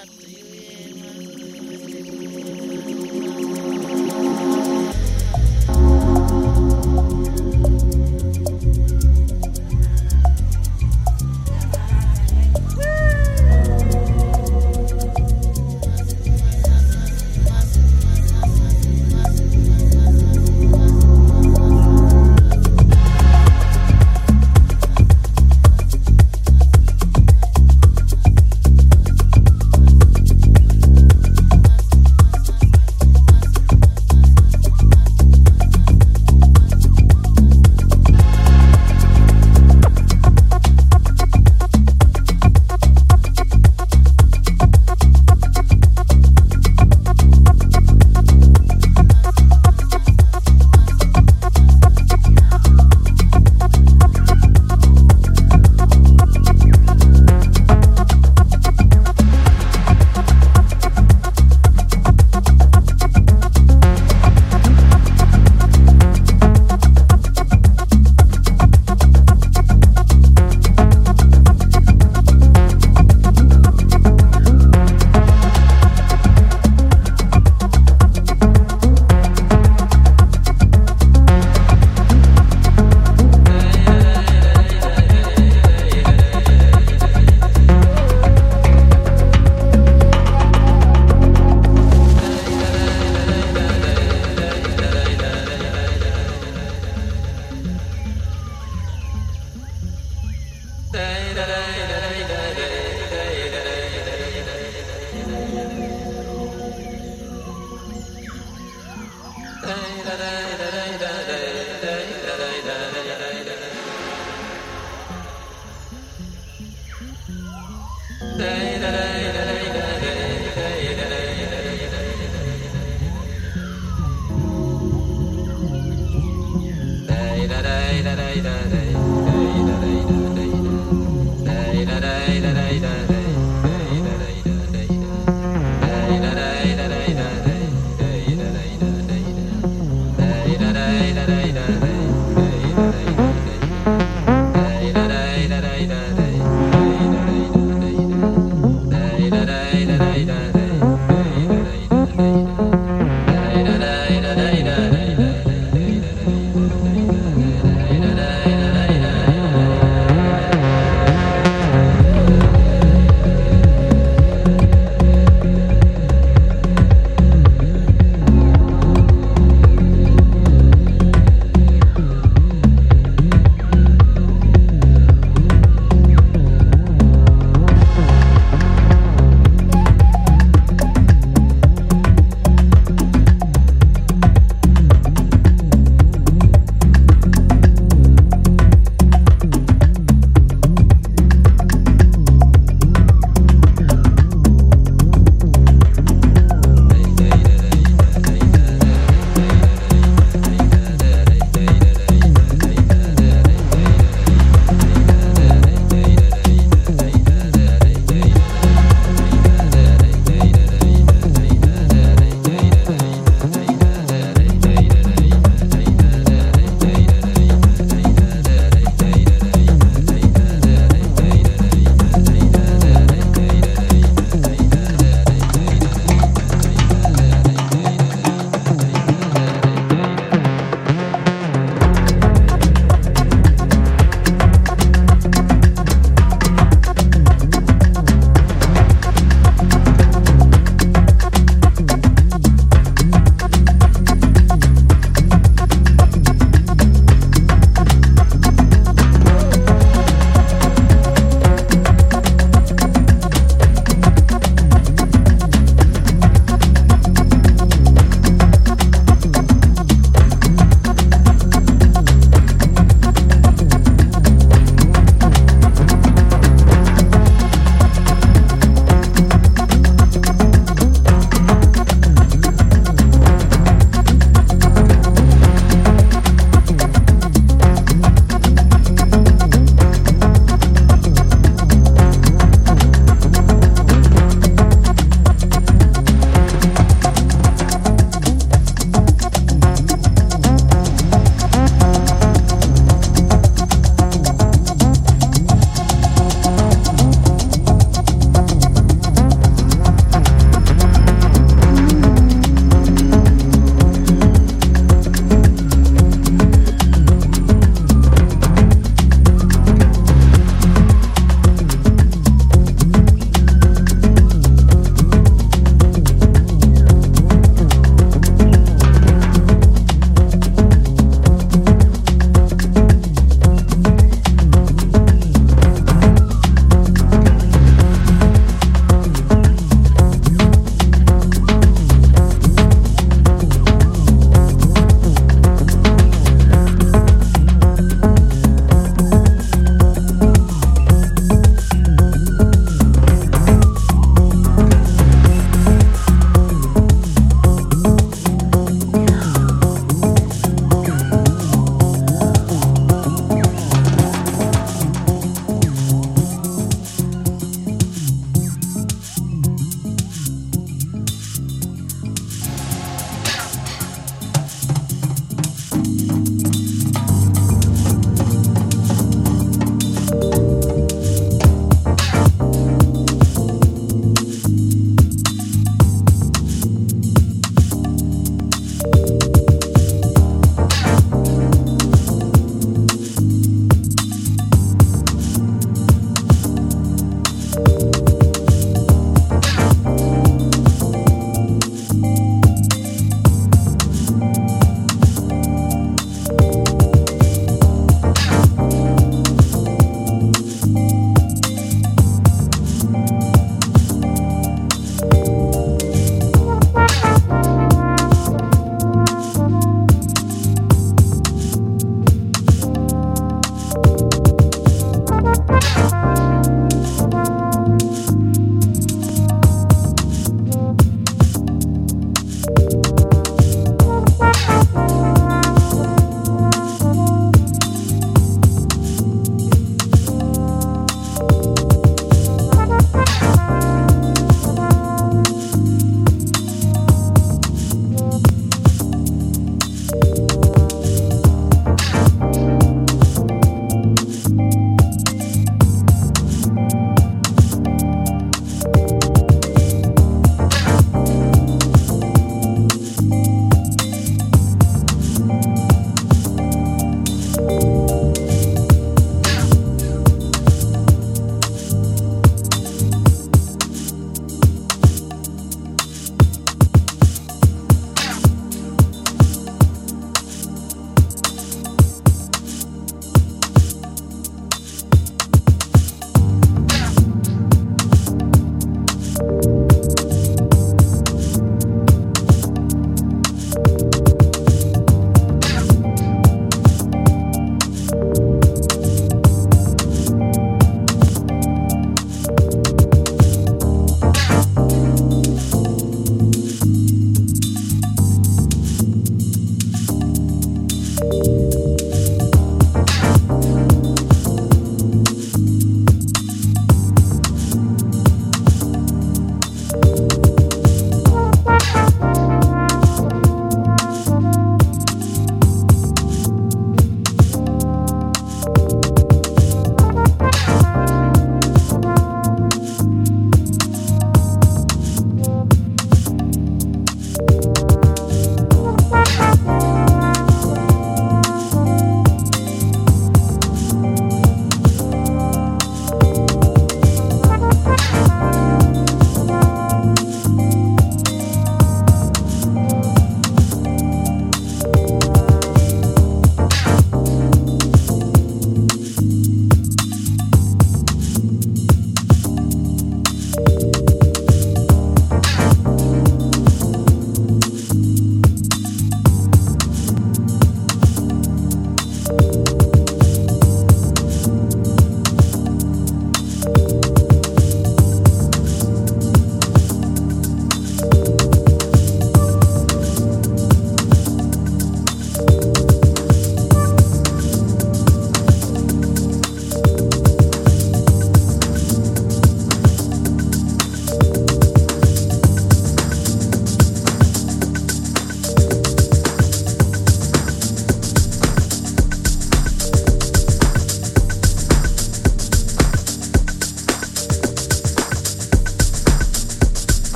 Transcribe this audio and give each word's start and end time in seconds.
godly 0.00 0.49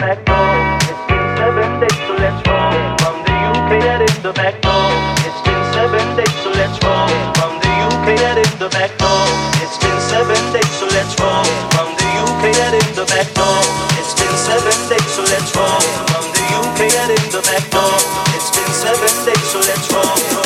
It's 0.00 0.14
been 1.10 1.26
seven 1.34 1.80
days, 1.80 1.98
so 2.06 2.14
let's 2.22 2.38
roll. 2.46 2.70
From 3.02 3.18
the 3.26 3.34
UK 3.34 3.82
and 3.82 4.02
in 4.06 4.22
the 4.22 4.32
back 4.32 4.54
door. 4.62 4.86
It's 5.26 5.42
been 5.42 5.58
seven 5.74 6.06
days, 6.14 6.34
so 6.38 6.50
let's 6.54 6.78
roll. 6.86 7.10
From 7.34 7.58
the 7.58 7.72
UK 7.82 8.14
and 8.22 8.38
in 8.38 8.58
the 8.62 8.68
back 8.70 8.94
door. 8.94 9.26
It's 9.58 9.74
been 9.82 9.98
seven 10.06 10.38
days, 10.54 10.70
so 10.78 10.86
let's 10.94 11.18
roll. 11.18 11.42
From 11.74 11.90
the 11.98 12.08
UK 12.14 12.54
and 12.62 12.74
in 12.78 12.94
the 12.94 13.06
back 13.10 13.26
door. 13.34 13.58
It's 13.98 14.14
been 14.14 14.36
seven 14.38 14.78
days, 14.86 15.10
so 15.10 15.22
let's 15.34 15.50
roll. 15.58 15.82
From 16.14 16.30
the 16.30 16.46
UK 16.46 16.94
and 17.02 17.10
in 17.18 17.24
the 17.34 17.42
back 17.42 17.66
door. 17.74 17.98
It's 18.38 18.54
been 18.54 18.70
seven 18.70 19.10
days, 19.26 19.46
so 19.50 19.58
let's 19.66 19.90
roll. 19.90 20.37